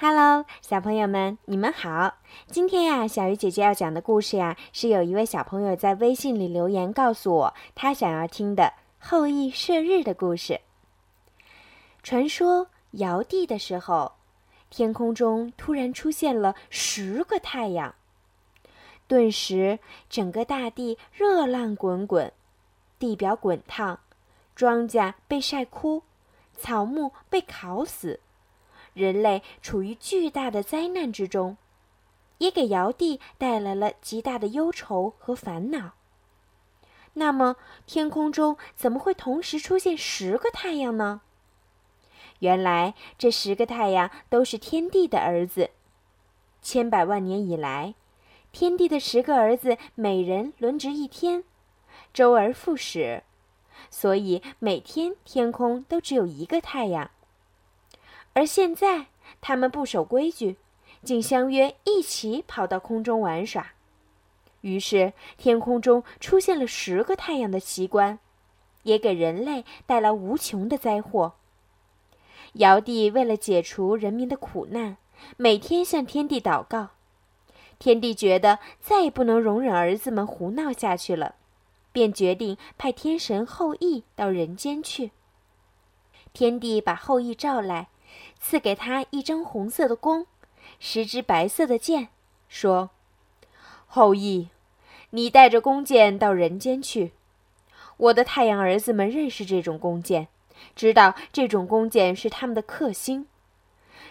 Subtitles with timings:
[0.00, 2.18] Hello，小朋友们，你们好！
[2.46, 10.60] 今天呀，小鱼姐姐要讲的故事呀，是有一位小朋友在微信里留言告诉我，他想要听的后羿射日的故事。
[12.04, 14.12] 传说尧帝的时候，
[14.70, 17.96] 天空中突然出现了十个太阳，
[19.08, 22.32] 顿时整个大地热浪滚滚，
[23.00, 23.98] 地表滚烫，
[24.54, 26.04] 庄稼被晒枯，
[26.56, 28.20] 草木被烤死。
[28.98, 31.56] 人类处于巨大的灾难之中，
[32.38, 35.92] 也给尧帝带来了极大的忧愁和烦恼。
[37.14, 37.54] 那么，
[37.86, 41.20] 天空中怎么会同时出现十个太阳呢？
[42.40, 45.70] 原来，这十个太阳都是天帝的儿子。
[46.60, 47.94] 千百万年以来，
[48.50, 51.44] 天帝的十个儿子每人轮值一天，
[52.12, 53.22] 周而复始，
[53.90, 57.10] 所以每天天空都只有一个太阳。
[58.38, 59.06] 而现在，
[59.40, 60.58] 他们不守规矩，
[61.02, 63.72] 竟相约一起跑到空中玩耍。
[64.60, 68.20] 于是，天空中出现了十个太阳的奇观，
[68.84, 71.32] 也给人类带来无穷的灾祸。
[72.52, 74.98] 尧帝为了解除人民的苦难，
[75.36, 76.90] 每天向天帝祷告。
[77.80, 81.34] 天帝觉得再也不能容忍儿子们胡闹下去了，
[81.90, 85.10] 便决定派天神后羿到人间去。
[86.32, 87.88] 天帝把后羿召来。
[88.40, 90.26] 赐给他一张红色的弓，
[90.78, 92.08] 十支白色的箭，
[92.48, 92.90] 说
[93.86, 94.48] ：“后羿，
[95.10, 97.12] 你带着弓箭到人间去。
[97.96, 100.28] 我的太阳儿子们认识这种弓箭，
[100.76, 103.26] 知道这种弓箭是他们的克星。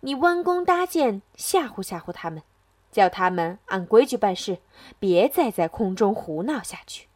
[0.00, 2.42] 你弯弓搭箭，吓唬吓唬他们，
[2.90, 4.58] 叫他们按规矩办事，
[4.98, 7.08] 别再在空中胡闹下去。”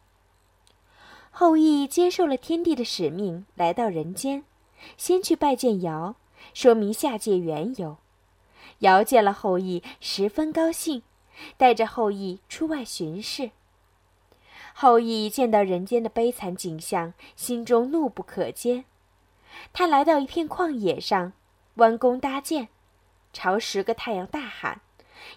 [1.31, 4.43] 后羿接受了天帝的使命，来到人间，
[4.97, 6.15] 先去拜见尧。
[6.53, 7.97] 说明下界缘由，
[8.79, 11.03] 尧见了后羿，十分高兴，
[11.57, 13.51] 带着后羿出外巡视。
[14.73, 18.83] 后羿见到人间的悲惨景象，心中怒不可遏。
[19.73, 21.33] 他来到一片旷野上，
[21.75, 22.67] 弯弓搭箭，
[23.33, 24.81] 朝十个太阳大喊，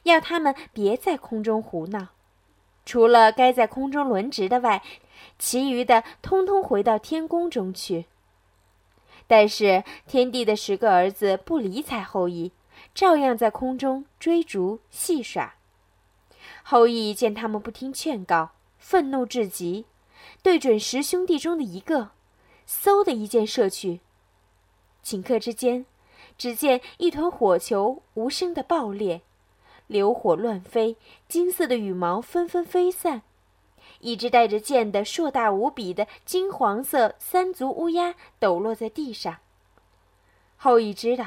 [0.03, 2.09] 要他们别在空中胡闹，
[2.85, 4.83] 除了该在空中轮值的外，
[5.39, 8.07] 其余的通通回到天宫中去。
[9.31, 12.51] 但是天帝的十个儿子不理睬后羿，
[12.93, 15.55] 照样在空中追逐戏耍。
[16.65, 19.85] 后羿见他们不听劝告，愤怒至极，
[20.43, 22.11] 对准十兄弟中的一个，
[22.67, 24.01] 嗖的一箭射去。
[25.05, 25.87] 顷刻之间，
[26.37, 29.21] 只见一团火球无声的爆裂，
[29.87, 30.97] 流火乱飞，
[31.29, 33.23] 金色的羽毛纷纷飞散。
[34.01, 39.39] 一只带着剑的硕大无比的金黄色三足乌鸦抖落在地上。
[40.57, 41.27] 后羿知道，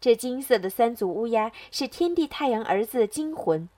[0.00, 3.68] 这金色的三足乌鸦是天帝太阳儿子的精魂，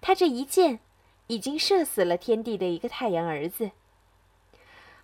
[0.00, 0.80] 他这一箭
[1.28, 3.70] 已经射死了天帝的一个太阳儿子。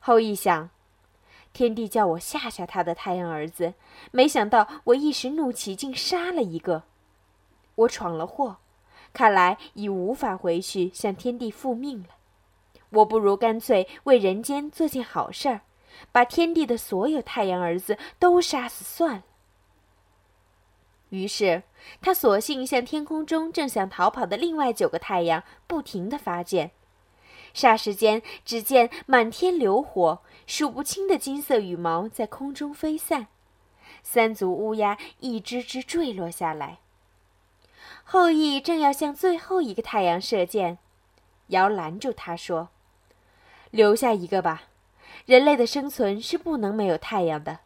[0.00, 0.70] 后羿想，
[1.52, 3.74] 天帝叫我吓吓他的太阳儿子，
[4.10, 6.82] 没想到我一时怒气竟杀了一个，
[7.74, 8.56] 我闯了祸，
[9.12, 12.08] 看来已无法回去向天帝复命了。
[12.92, 15.60] 我不如干脆为人间做件好事儿，
[16.12, 19.22] 把天帝的所有太阳儿子都杀死算了。
[21.08, 21.62] 于是，
[22.00, 26.70] 他索性向天空中正想逃跑的另外九个太阳不停地发箭，
[27.54, 33.26] 霎时间，只见满天流火，数不清的金色羽毛在空中飞散，
[34.02, 36.78] 三足乌鸦一只只坠落下来。
[38.04, 40.78] 后羿正要向最后一个太阳射箭，
[41.48, 42.70] 尧拦住他说。
[43.72, 44.64] 留下一个吧，
[45.24, 47.60] 人类的生存是不能没有太阳的，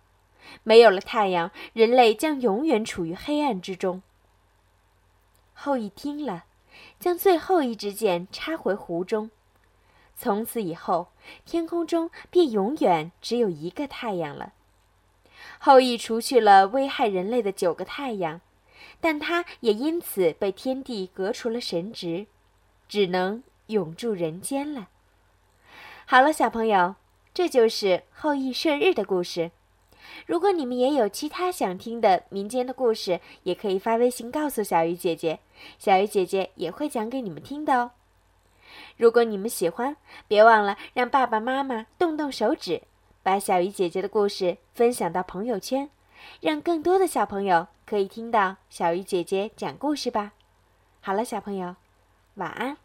[0.63, 4.03] 没有了太阳，人类将永远处于黑暗之中。
[5.53, 6.45] 后羿听了，
[7.01, 9.33] 将最后一支箭插回壶中，
[10.17, 11.09] 从此以后，
[11.45, 14.53] 天空中便永远只有一个太阳了。
[15.59, 18.41] 后羿除去了危害人类的九个太阳，
[19.01, 22.27] 但他也因此被天帝革除了神职，
[22.89, 24.89] 只能永驻人间了。
[26.09, 26.95] 好了，小朋友，
[27.35, 29.51] 这就是后羿射日的故事。
[30.25, 35.41] 如果你们也有其他想听的民间的故事，也可以发微信告诉小鱼姐姐，
[35.81, 37.91] 小鱼姐姐也会讲给你们听的哦。
[38.97, 39.97] 如果你们喜欢，
[40.29, 42.83] 别忘了让爸爸妈妈动动手指，
[43.25, 45.91] 把小鱼姐姐的故事分享到朋友圈，
[46.41, 50.35] 让更多的小朋友可以听到小鱼姐姐讲故事吧。
[51.01, 51.75] 好了，小朋友，
[52.37, 52.77] 晚安。